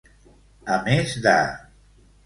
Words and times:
A 0.77 0.79
més 0.89 1.15
de. 1.27 1.37